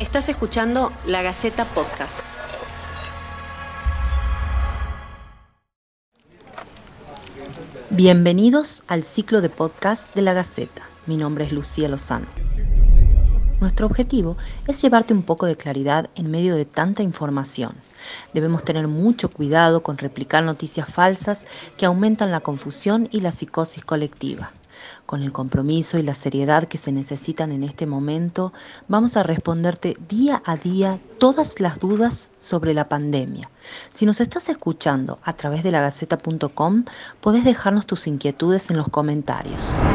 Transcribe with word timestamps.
Estás 0.00 0.28
escuchando 0.28 0.92
La 1.06 1.22
Gaceta 1.22 1.64
Podcast. 1.66 2.18
Bienvenidos 7.90 8.82
al 8.88 9.04
ciclo 9.04 9.40
de 9.40 9.50
podcast 9.50 10.12
de 10.16 10.22
La 10.22 10.32
Gaceta. 10.32 10.82
Mi 11.06 11.16
nombre 11.16 11.44
es 11.44 11.52
Lucía 11.52 11.88
Lozano. 11.88 12.26
Nuestro 13.60 13.86
objetivo 13.86 14.36
es 14.66 14.82
llevarte 14.82 15.14
un 15.14 15.22
poco 15.22 15.46
de 15.46 15.56
claridad 15.56 16.10
en 16.16 16.28
medio 16.28 16.56
de 16.56 16.64
tanta 16.64 17.04
información. 17.04 17.76
Debemos 18.32 18.64
tener 18.64 18.88
mucho 18.88 19.28
cuidado 19.28 19.84
con 19.84 19.98
replicar 19.98 20.42
noticias 20.42 20.92
falsas 20.92 21.46
que 21.76 21.86
aumentan 21.86 22.32
la 22.32 22.40
confusión 22.40 23.08
y 23.12 23.20
la 23.20 23.30
psicosis 23.30 23.84
colectiva. 23.84 24.50
Con 25.06 25.22
el 25.22 25.32
compromiso 25.32 25.98
y 25.98 26.02
la 26.02 26.14
seriedad 26.14 26.64
que 26.64 26.78
se 26.78 26.92
necesitan 26.92 27.52
en 27.52 27.62
este 27.62 27.86
momento, 27.86 28.52
vamos 28.88 29.16
a 29.16 29.22
responderte 29.22 29.96
día 30.08 30.42
a 30.44 30.56
día 30.56 31.00
todas 31.18 31.60
las 31.60 31.78
dudas 31.78 32.30
sobre 32.38 32.74
la 32.74 32.88
pandemia. 32.88 33.50
Si 33.92 34.06
nos 34.06 34.20
estás 34.20 34.48
escuchando 34.48 35.18
a 35.22 35.34
través 35.34 35.62
de 35.62 35.70
lagaceta.com, 35.70 36.84
podés 37.20 37.44
dejarnos 37.44 37.86
tus 37.86 38.06
inquietudes 38.06 38.70
en 38.70 38.76
los 38.76 38.88
comentarios. 38.88 39.88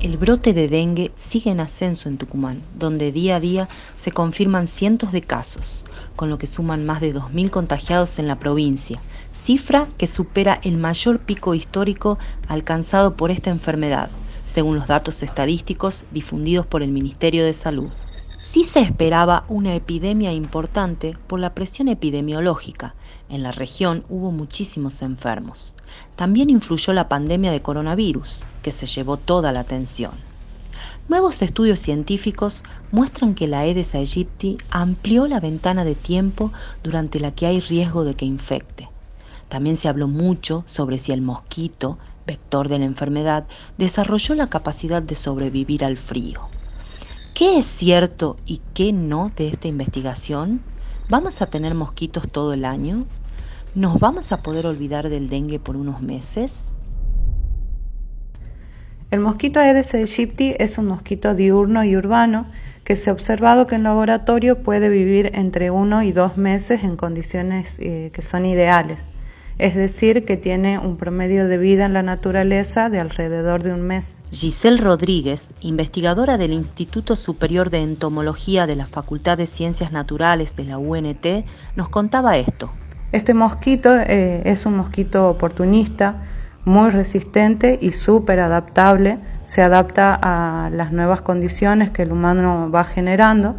El 0.00 0.16
brote 0.16 0.54
de 0.54 0.68
dengue 0.68 1.10
sigue 1.16 1.50
en 1.50 1.58
ascenso 1.58 2.08
en 2.08 2.18
Tucumán, 2.18 2.62
donde 2.78 3.10
día 3.10 3.34
a 3.34 3.40
día 3.40 3.68
se 3.96 4.12
confirman 4.12 4.68
cientos 4.68 5.10
de 5.10 5.22
casos, 5.22 5.84
con 6.14 6.30
lo 6.30 6.38
que 6.38 6.46
suman 6.46 6.86
más 6.86 7.00
de 7.00 7.12
2.000 7.12 7.50
contagiados 7.50 8.20
en 8.20 8.28
la 8.28 8.38
provincia, 8.38 9.00
cifra 9.32 9.88
que 9.98 10.06
supera 10.06 10.60
el 10.62 10.76
mayor 10.76 11.18
pico 11.18 11.52
histórico 11.52 12.16
alcanzado 12.46 13.16
por 13.16 13.32
esta 13.32 13.50
enfermedad, 13.50 14.08
según 14.46 14.76
los 14.76 14.86
datos 14.86 15.24
estadísticos 15.24 16.04
difundidos 16.12 16.64
por 16.64 16.84
el 16.84 16.92
Ministerio 16.92 17.44
de 17.44 17.52
Salud. 17.52 17.90
Sí 18.50 18.64
se 18.64 18.80
esperaba 18.80 19.44
una 19.48 19.74
epidemia 19.74 20.32
importante 20.32 21.14
por 21.26 21.38
la 21.38 21.54
presión 21.54 21.86
epidemiológica. 21.86 22.94
En 23.28 23.42
la 23.42 23.52
región 23.52 24.04
hubo 24.08 24.32
muchísimos 24.32 25.02
enfermos. 25.02 25.74
También 26.16 26.48
influyó 26.48 26.94
la 26.94 27.10
pandemia 27.10 27.50
de 27.50 27.60
coronavirus, 27.60 28.46
que 28.62 28.72
se 28.72 28.86
llevó 28.86 29.18
toda 29.18 29.52
la 29.52 29.60
atención. 29.60 30.12
Nuevos 31.10 31.42
estudios 31.42 31.78
científicos 31.78 32.62
muestran 32.90 33.34
que 33.34 33.48
la 33.48 33.58
Aedes 33.60 33.94
aegypti 33.94 34.56
amplió 34.70 35.28
la 35.28 35.40
ventana 35.40 35.84
de 35.84 35.94
tiempo 35.94 36.50
durante 36.82 37.20
la 37.20 37.32
que 37.32 37.44
hay 37.44 37.60
riesgo 37.60 38.02
de 38.04 38.14
que 38.14 38.24
infecte. 38.24 38.88
También 39.50 39.76
se 39.76 39.90
habló 39.90 40.08
mucho 40.08 40.64
sobre 40.66 40.98
si 40.98 41.12
el 41.12 41.20
mosquito, 41.20 41.98
vector 42.26 42.70
de 42.70 42.78
la 42.78 42.86
enfermedad, 42.86 43.46
desarrolló 43.76 44.34
la 44.34 44.48
capacidad 44.48 45.02
de 45.02 45.16
sobrevivir 45.16 45.84
al 45.84 45.98
frío. 45.98 46.48
¿Qué 47.38 47.58
es 47.58 47.66
cierto 47.66 48.36
y 48.46 48.60
qué 48.74 48.92
no 48.92 49.30
de 49.36 49.46
esta 49.46 49.68
investigación? 49.68 50.60
¿Vamos 51.08 51.40
a 51.40 51.46
tener 51.46 51.72
mosquitos 51.72 52.28
todo 52.28 52.52
el 52.52 52.64
año? 52.64 53.06
¿Nos 53.76 54.00
vamos 54.00 54.32
a 54.32 54.42
poder 54.42 54.66
olvidar 54.66 55.08
del 55.08 55.28
dengue 55.28 55.60
por 55.60 55.76
unos 55.76 56.02
meses? 56.02 56.74
El 59.12 59.20
mosquito 59.20 59.60
Aedes 59.60 59.94
aegypti 59.94 60.56
es 60.58 60.78
un 60.78 60.86
mosquito 60.86 61.36
diurno 61.36 61.84
y 61.84 61.96
urbano 61.96 62.50
que 62.82 62.96
se 62.96 63.08
ha 63.08 63.12
observado 63.12 63.68
que 63.68 63.76
en 63.76 63.84
laboratorio 63.84 64.64
puede 64.64 64.88
vivir 64.88 65.30
entre 65.34 65.70
uno 65.70 66.02
y 66.02 66.10
dos 66.10 66.36
meses 66.36 66.82
en 66.82 66.96
condiciones 66.96 67.76
eh, 67.78 68.10
que 68.12 68.22
son 68.22 68.46
ideales 68.46 69.10
es 69.58 69.74
decir, 69.74 70.24
que 70.24 70.36
tiene 70.36 70.78
un 70.78 70.96
promedio 70.96 71.48
de 71.48 71.58
vida 71.58 71.84
en 71.86 71.92
la 71.92 72.02
naturaleza 72.02 72.88
de 72.90 73.00
alrededor 73.00 73.62
de 73.62 73.72
un 73.72 73.82
mes. 73.82 74.16
Giselle 74.30 74.80
Rodríguez, 74.80 75.52
investigadora 75.60 76.38
del 76.38 76.52
Instituto 76.52 77.16
Superior 77.16 77.70
de 77.70 77.82
Entomología 77.82 78.66
de 78.66 78.76
la 78.76 78.86
Facultad 78.86 79.36
de 79.36 79.46
Ciencias 79.46 79.90
Naturales 79.90 80.54
de 80.54 80.64
la 80.64 80.78
UNT, 80.78 81.26
nos 81.74 81.88
contaba 81.88 82.36
esto. 82.38 82.70
Este 83.10 83.34
mosquito 83.34 83.96
eh, 83.96 84.42
es 84.44 84.66
un 84.66 84.76
mosquito 84.76 85.28
oportunista, 85.28 86.22
muy 86.64 86.90
resistente 86.90 87.78
y 87.80 87.92
súper 87.92 88.40
adaptable, 88.40 89.18
se 89.44 89.62
adapta 89.62 90.18
a 90.20 90.70
las 90.70 90.92
nuevas 90.92 91.22
condiciones 91.22 91.90
que 91.90 92.02
el 92.02 92.12
humano 92.12 92.70
va 92.70 92.84
generando, 92.84 93.56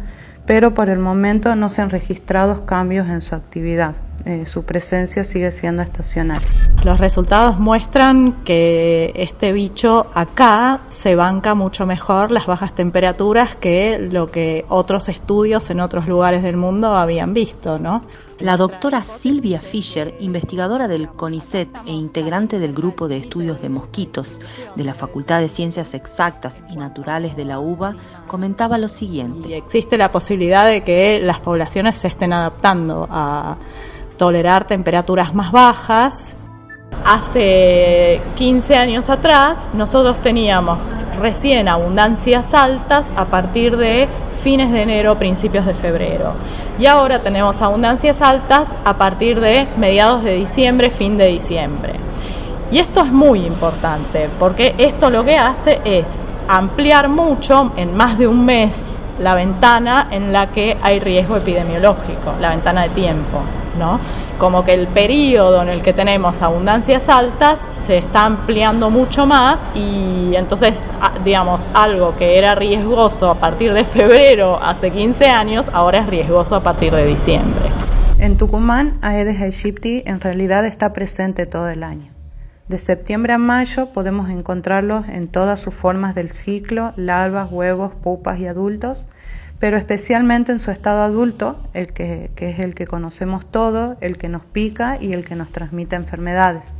pero 0.50 0.74
por 0.74 0.90
el 0.90 0.98
momento 0.98 1.54
no 1.54 1.68
se 1.68 1.80
han 1.80 1.90
registrado 1.90 2.66
cambios 2.66 3.06
en 3.08 3.20
su 3.20 3.36
actividad. 3.36 3.94
Eh, 4.24 4.46
su 4.46 4.64
presencia 4.64 5.22
sigue 5.22 5.52
siendo 5.52 5.80
estacional. 5.80 6.40
Los 6.82 6.98
resultados 6.98 7.60
muestran 7.60 8.42
que 8.42 9.12
este 9.14 9.52
bicho 9.52 10.08
acá 10.12 10.80
se 10.88 11.14
banca 11.14 11.54
mucho 11.54 11.86
mejor 11.86 12.32
las 12.32 12.46
bajas 12.46 12.74
temperaturas 12.74 13.54
que 13.54 14.00
lo 14.00 14.32
que 14.32 14.64
otros 14.68 15.08
estudios 15.08 15.70
en 15.70 15.78
otros 15.78 16.08
lugares 16.08 16.42
del 16.42 16.56
mundo 16.56 16.96
habían 16.96 17.32
visto, 17.32 17.78
¿no? 17.78 18.02
La 18.40 18.56
doctora 18.56 19.02
Silvia 19.02 19.60
Fischer, 19.60 20.16
investigadora 20.20 20.88
del 20.88 21.10
CONICET 21.10 21.68
e 21.84 21.92
integrante 21.92 22.58
del 22.58 22.72
grupo 22.72 23.06
de 23.06 23.18
estudios 23.18 23.60
de 23.60 23.68
mosquitos 23.68 24.40
de 24.74 24.84
la 24.84 24.94
Facultad 24.94 25.40
de 25.40 25.50
Ciencias 25.50 25.92
Exactas 25.92 26.64
y 26.70 26.76
Naturales 26.76 27.36
de 27.36 27.44
la 27.44 27.60
UBA, 27.60 27.96
comentaba 28.26 28.78
lo 28.78 28.88
siguiente. 28.88 29.54
existe 29.58 29.98
la 29.98 30.10
posibilidad 30.10 30.66
de 30.66 30.82
que 30.82 31.20
las 31.22 31.40
poblaciones 31.40 31.96
se 31.96 32.08
estén 32.08 32.32
adaptando 32.32 33.06
a 33.10 33.58
tolerar 34.16 34.66
temperaturas 34.66 35.34
más 35.34 35.52
bajas. 35.52 36.34
Hace 37.04 38.20
15 38.36 38.76
años 38.76 39.10
atrás 39.10 39.68
nosotros 39.72 40.20
teníamos 40.20 40.78
recién 41.18 41.68
abundancias 41.68 42.54
altas 42.54 43.12
a 43.16 43.24
partir 43.24 43.76
de 43.76 44.06
fines 44.40 44.70
de 44.70 44.82
enero, 44.82 45.16
principios 45.16 45.66
de 45.66 45.74
febrero. 45.74 46.34
Y 46.78 46.86
ahora 46.86 47.18
tenemos 47.18 47.62
abundancias 47.62 48.22
altas 48.22 48.76
a 48.84 48.96
partir 48.96 49.40
de 49.40 49.66
mediados 49.76 50.22
de 50.22 50.36
diciembre, 50.36 50.90
fin 50.90 51.16
de 51.16 51.26
diciembre. 51.26 51.94
Y 52.70 52.78
esto 52.78 53.00
es 53.00 53.10
muy 53.10 53.44
importante 53.44 54.28
porque 54.38 54.74
esto 54.78 55.10
lo 55.10 55.24
que 55.24 55.36
hace 55.36 55.80
es 55.84 56.20
ampliar 56.48 57.08
mucho 57.08 57.72
en 57.76 57.96
más 57.96 58.18
de 58.18 58.28
un 58.28 58.44
mes 58.44 59.00
la 59.18 59.34
ventana 59.34 60.08
en 60.10 60.32
la 60.32 60.48
que 60.48 60.76
hay 60.80 60.98
riesgo 61.00 61.36
epidemiológico, 61.36 62.34
la 62.40 62.50
ventana 62.50 62.82
de 62.84 62.88
tiempo, 62.90 63.40
¿no? 63.78 64.00
Como 64.38 64.64
que 64.64 64.74
el 64.74 64.86
periodo 64.86 65.62
en 65.62 65.68
el 65.68 65.82
que 65.82 65.92
tenemos 65.92 66.42
abundancias 66.42 67.08
altas 67.08 67.64
se 67.86 67.98
está 67.98 68.24
ampliando 68.24 68.90
mucho 68.90 69.26
más 69.26 69.70
y 69.74 70.34
entonces, 70.34 70.88
digamos, 71.24 71.68
algo 71.74 72.16
que 72.16 72.38
era 72.38 72.54
riesgoso 72.54 73.30
a 73.30 73.34
partir 73.34 73.72
de 73.72 73.84
febrero 73.84 74.58
hace 74.62 74.90
15 74.90 75.26
años, 75.26 75.70
ahora 75.72 76.00
es 76.00 76.06
riesgoso 76.06 76.56
a 76.56 76.60
partir 76.60 76.92
de 76.92 77.06
diciembre. 77.06 77.70
En 78.18 78.36
Tucumán, 78.36 78.98
Aedes 79.00 79.40
aegypti 79.40 80.02
en 80.06 80.20
realidad 80.20 80.66
está 80.66 80.92
presente 80.92 81.46
todo 81.46 81.68
el 81.68 81.82
año. 81.82 82.12
De 82.68 82.78
septiembre 82.78 83.32
a 83.32 83.38
mayo 83.38 83.86
podemos 83.86 84.30
encontrarlos 84.30 85.08
en 85.08 85.26
todas 85.26 85.58
sus 85.58 85.74
formas 85.74 86.14
del 86.14 86.30
ciclo, 86.30 86.92
larvas, 86.96 87.50
huevos, 87.50 87.94
pupas 87.94 88.38
y 88.38 88.46
adultos, 88.46 89.08
pero 89.60 89.76
especialmente 89.76 90.52
en 90.52 90.58
su 90.58 90.70
estado 90.70 91.02
adulto, 91.02 91.62
el 91.74 91.92
que, 91.92 92.30
es 92.34 92.58
el 92.58 92.74
que 92.74 92.86
conocemos 92.86 93.44
todos, 93.48 93.98
el 94.00 94.16
que 94.16 94.30
nos 94.30 94.42
pica 94.42 94.96
y 94.98 95.12
el 95.12 95.22
que 95.24 95.36
nos 95.36 95.52
transmite 95.52 95.96
enfermedades. 95.96 96.74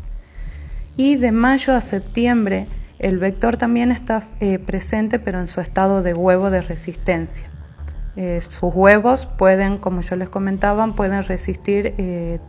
Y 0.97 1.17
de 1.17 1.31
mayo 1.31 1.75
a 1.75 1.83
septiembre 1.83 2.67
el 2.99 3.19
vector 3.19 3.59
también 3.59 3.93
está 3.93 4.23
eh, 4.41 4.59
presente, 4.59 5.19
pero 5.19 5.41
en 5.41 5.49
su 5.49 5.61
estado 5.61 6.03
de 6.03 6.15
huevo 6.15 6.51
de 6.51 6.63
resistencia. 6.63 7.49
Eh, 8.17 8.41
sus 8.41 8.75
huevos 8.75 9.27
pueden, 9.27 9.77
como 9.77 10.01
yo 10.01 10.17
les 10.17 10.29
comentaba, 10.29 10.87
pueden 10.95 11.23
resistir 11.23 11.95
eh, 11.99 12.41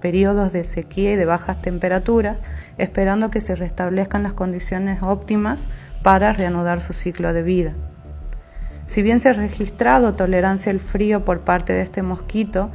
periodos 0.00 0.52
de 0.52 0.64
sequía 0.64 1.12
y 1.12 1.16
de 1.16 1.24
bajas 1.24 1.60
temperaturas, 1.60 2.36
esperando 2.76 3.30
que 3.30 3.40
se 3.40 3.54
restablezcan 3.54 4.22
las 4.22 4.34
condiciones 4.34 5.02
óptimas 5.02 5.68
para 6.02 6.32
reanudar 6.32 6.80
su 6.80 6.92
ciclo 6.92 7.32
de 7.32 7.42
vida. 7.42 7.74
Si 8.88 9.02
bien 9.02 9.20
se 9.20 9.28
ha 9.28 9.32
registrado 9.34 10.14
tolerancia 10.14 10.72
al 10.72 10.80
frío 10.80 11.22
por 11.22 11.40
parte 11.40 11.74
de 11.74 11.82
este 11.82 12.00
mosquito, 12.00 12.70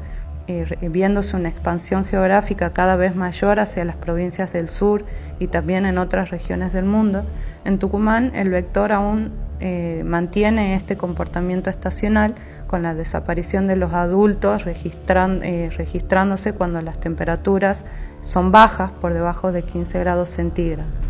viéndose 0.81 1.35
una 1.35 1.49
expansión 1.49 2.05
geográfica 2.05 2.71
cada 2.71 2.95
vez 2.95 3.15
mayor 3.15 3.59
hacia 3.59 3.83
las 3.83 3.95
provincias 3.95 4.53
del 4.53 4.69
sur 4.69 5.05
y 5.39 5.47
también 5.47 5.87
en 5.87 5.97
otras 5.97 6.29
regiones 6.29 6.71
del 6.71 6.85
mundo, 6.85 7.25
en 7.65 7.79
Tucumán 7.79 8.31
el 8.35 8.49
vector 8.49 8.91
aún 8.91 9.31
eh, 9.59 10.03
mantiene 10.05 10.75
este 10.75 10.97
comportamiento 10.97 11.71
estacional 11.71 12.35
con 12.67 12.83
la 12.83 12.93
desaparición 12.93 13.65
de 13.65 13.75
los 13.75 13.93
adultos 13.93 14.65
eh, 14.67 15.69
registrándose 15.75 16.53
cuando 16.53 16.79
las 16.83 16.99
temperaturas 16.99 17.85
son 18.21 18.51
bajas 18.51 18.91
por 18.91 19.15
debajo 19.15 19.51
de 19.51 19.63
15 19.63 19.99
grados 19.99 20.29
centígrados. 20.29 21.02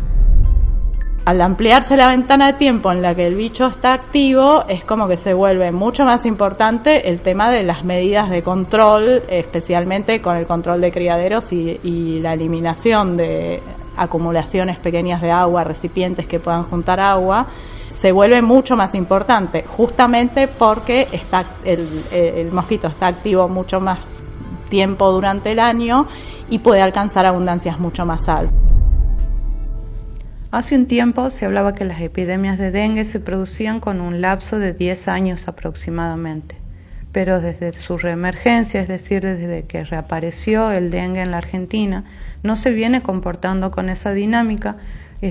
Al 1.24 1.40
ampliarse 1.40 1.96
la 1.96 2.08
ventana 2.08 2.48
de 2.48 2.52
tiempo 2.54 2.92
en 2.92 3.00
la 3.00 3.14
que 3.14 3.26
el 3.26 3.34
bicho 3.34 3.66
está 3.66 3.94
activo, 3.94 4.64
es 4.68 4.84
como 4.84 5.08
que 5.08 5.16
se 5.16 5.32
vuelve 5.32 5.72
mucho 5.72 6.04
más 6.04 6.26
importante 6.26 7.08
el 7.08 7.22
tema 7.22 7.50
de 7.50 7.62
las 7.62 7.82
medidas 7.82 8.28
de 8.28 8.42
control, 8.42 9.22
especialmente 9.28 10.20
con 10.20 10.36
el 10.36 10.46
control 10.46 10.82
de 10.82 10.92
criaderos 10.92 11.50
y 11.52 12.20
la 12.20 12.34
eliminación 12.34 13.16
de 13.16 13.62
acumulaciones 13.96 14.78
pequeñas 14.78 15.22
de 15.22 15.30
agua, 15.30 15.64
recipientes 15.64 16.26
que 16.26 16.40
puedan 16.40 16.64
juntar 16.64 17.00
agua 17.00 17.46
se 17.90 18.10
vuelve 18.10 18.42
mucho 18.42 18.76
más 18.76 18.94
importante, 18.94 19.64
justamente 19.66 20.48
porque 20.48 21.06
está 21.12 21.44
el, 21.64 22.50
mosquito 22.52 22.88
está 22.88 23.06
activo 23.06 23.48
mucho 23.48 23.80
más 23.80 24.00
tiempo 24.68 25.12
durante 25.12 25.52
el 25.52 25.60
año 25.60 26.06
y 26.50 26.58
puede 26.58 26.82
alcanzar 26.82 27.24
abundancias 27.24 27.78
mucho 27.78 28.04
más 28.04 28.28
altas. 28.28 28.63
Hace 30.54 30.76
un 30.76 30.86
tiempo 30.86 31.30
se 31.30 31.46
hablaba 31.46 31.74
que 31.74 31.84
las 31.84 32.00
epidemias 32.00 32.58
de 32.58 32.70
dengue 32.70 33.04
se 33.04 33.18
producían 33.18 33.80
con 33.80 34.00
un 34.00 34.20
lapso 34.20 34.60
de 34.60 34.72
10 34.72 35.08
años 35.08 35.48
aproximadamente, 35.48 36.54
pero 37.10 37.40
desde 37.40 37.72
su 37.72 37.98
reemergencia, 37.98 38.80
es 38.80 38.86
decir, 38.86 39.22
desde 39.22 39.64
que 39.64 39.82
reapareció 39.82 40.70
el 40.70 40.92
dengue 40.92 41.22
en 41.22 41.32
la 41.32 41.38
Argentina, 41.38 42.04
no 42.44 42.54
se 42.54 42.70
viene 42.70 43.02
comportando 43.02 43.72
con 43.72 43.88
esa 43.88 44.12
dinámica, 44.12 44.76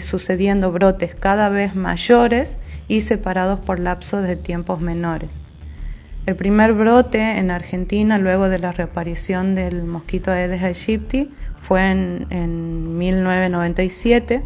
sucediendo 0.02 0.74
brotes 0.74 1.16
cada 1.16 1.48
vez 1.48 1.74
mayores 1.74 2.58
y 2.90 3.00
separados 3.00 3.62
por 3.62 3.80
lapsos 3.80 4.24
de 4.24 4.36
tiempos 4.36 4.82
menores. 4.82 5.42
El 6.26 6.36
primer 6.36 6.74
brote 6.74 7.38
en 7.38 7.50
Argentina 7.50 8.18
luego 8.18 8.50
de 8.50 8.60
la 8.60 8.74
reaparición 8.74 9.56
del 9.56 9.84
mosquito 9.84 10.32
Aedes 10.32 10.64
aegypti 10.64 11.32
fue 11.62 11.92
en, 11.92 12.98
1997 12.98 14.44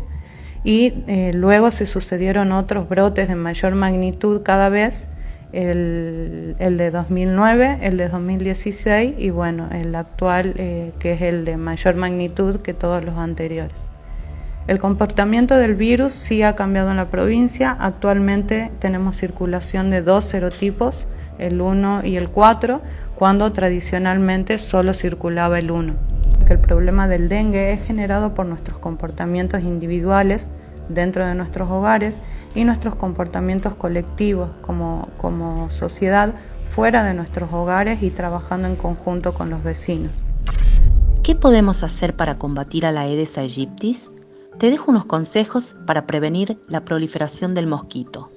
y 0.67 0.93
eh, 1.07 1.31
luego 1.33 1.71
se 1.71 1.85
sucedieron 1.85 2.51
otros 2.51 2.89
brotes 2.89 3.29
de 3.29 3.35
mayor 3.35 3.73
magnitud 3.75 4.41
cada 4.43 4.67
vez, 4.67 5.07
el, 5.53 6.57
de 6.57 6.91
2009, 6.91 7.77
el 7.83 7.95
de 7.95 8.09
2016 8.09 9.13
y 9.17 9.29
bueno, 9.29 9.69
el 9.71 9.95
actual 9.95 10.55
eh, 10.57 10.91
que 10.99 11.13
es 11.13 11.21
el 11.21 11.45
de 11.45 11.55
mayor 11.55 11.95
magnitud 11.95 12.57
que 12.57 12.73
todos 12.73 13.01
los 13.05 13.17
anteriores. 13.17 13.77
El 14.67 14.79
comportamiento 14.79 15.55
del 15.55 15.75
virus 15.75 16.11
sí 16.11 16.43
ha 16.43 16.57
cambiado 16.57 16.91
en 16.91 16.97
la 16.97 17.09
provincia. 17.09 17.77
Actualmente 17.79 18.69
tenemos 18.79 19.15
circulación 19.15 19.89
de 19.89 20.01
dos 20.01 20.25
serotipos, 20.25 21.07
el 21.39 21.61
1 21.61 22.01
y 22.03 22.17
el 22.17 22.27
4, 22.27 22.81
cuando 23.15 23.53
tradicionalmente 23.53 24.59
solo 24.59 24.93
circulaba 24.93 25.59
el 25.59 25.71
1. 25.71 26.16
El 26.49 26.59
problema 26.59 27.07
del 27.07 27.29
dengue 27.29 27.73
es 27.73 27.83
generado 27.83 28.33
por 28.33 28.45
nuestros 28.45 28.79
comportamientos 28.79 29.61
individuales 29.61 30.49
dentro 30.89 31.25
de 31.25 31.35
nuestros 31.35 31.69
hogares 31.69 32.21
y 32.55 32.63
nuestros 32.63 32.95
comportamientos 32.95 33.75
colectivos 33.75 34.49
como, 34.61 35.09
como 35.17 35.69
sociedad 35.69 36.33
fuera 36.69 37.03
de 37.03 37.13
nuestros 37.13 37.51
hogares 37.51 38.01
y 38.01 38.11
trabajando 38.11 38.67
en 38.67 38.75
conjunto 38.75 39.33
con 39.33 39.49
los 39.49 39.63
vecinos. 39.63 40.11
¿Qué 41.23 41.35
podemos 41.35 41.83
hacer 41.83 42.15
para 42.15 42.37
combatir 42.37 42.85
a 42.85 42.91
la 42.91 43.01
Aedes 43.01 43.37
aegyptis? 43.37 44.11
te 44.57 44.71
dejo 44.71 44.89
unos 44.89 45.05
consejos 45.05 45.75
para 45.85 46.07
prevenir 46.07 46.57
la 46.67 46.83
proliferación 46.83 47.53
del 47.53 47.67
mosquito. 47.67 48.29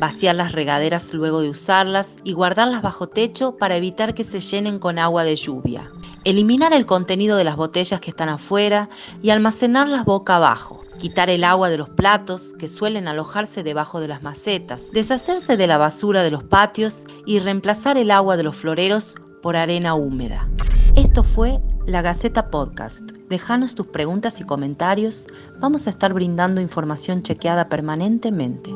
Vaciar 0.00 0.34
las 0.34 0.52
regaderas 0.52 1.14
luego 1.14 1.40
de 1.40 1.50
usarlas 1.50 2.16
y 2.24 2.32
guardarlas 2.32 2.82
bajo 2.82 3.08
techo 3.08 3.56
para 3.56 3.76
evitar 3.76 4.14
que 4.14 4.24
se 4.24 4.40
llenen 4.40 4.78
con 4.78 4.98
agua 4.98 5.22
de 5.22 5.36
lluvia. 5.36 5.88
Eliminar 6.24 6.72
el 6.72 6.86
contenido 6.86 7.36
de 7.36 7.42
las 7.42 7.56
botellas 7.56 8.00
que 8.00 8.10
están 8.10 8.28
afuera 8.28 8.88
y 9.22 9.30
almacenarlas 9.30 10.04
boca 10.04 10.36
abajo. 10.36 10.80
Quitar 11.00 11.30
el 11.30 11.42
agua 11.42 11.68
de 11.68 11.78
los 11.78 11.88
platos 11.88 12.54
que 12.56 12.68
suelen 12.68 13.08
alojarse 13.08 13.64
debajo 13.64 13.98
de 13.98 14.06
las 14.06 14.22
macetas. 14.22 14.92
Deshacerse 14.92 15.56
de 15.56 15.66
la 15.66 15.78
basura 15.78 16.22
de 16.22 16.30
los 16.30 16.44
patios 16.44 17.04
y 17.26 17.40
reemplazar 17.40 17.96
el 17.96 18.12
agua 18.12 18.36
de 18.36 18.44
los 18.44 18.54
floreros 18.54 19.16
por 19.42 19.56
arena 19.56 19.94
húmeda. 19.94 20.48
Esto 20.94 21.24
fue 21.24 21.58
la 21.86 22.02
Gaceta 22.02 22.46
Podcast. 22.46 23.02
Déjanos 23.28 23.74
tus 23.74 23.88
preguntas 23.88 24.40
y 24.40 24.44
comentarios. 24.44 25.26
Vamos 25.58 25.88
a 25.88 25.90
estar 25.90 26.14
brindando 26.14 26.60
información 26.60 27.22
chequeada 27.22 27.68
permanentemente. 27.68 28.70